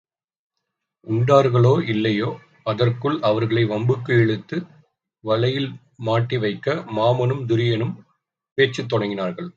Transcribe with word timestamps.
உண்டார்களோ 1.07 1.73
இல்லையோ 1.87 2.29
அதற்குள் 2.63 3.17
அவர்களை 3.21 3.63
வம்புக்கு 3.65 4.13
இழுத்து 4.23 4.57
வலையில் 5.23 5.69
மாட்டிவைக்க 6.05 6.67
மாமனும் 6.97 7.43
துரியனும் 7.49 7.95
பேச்சுத் 8.57 8.91
தொடங்கினார்கள். 8.93 9.49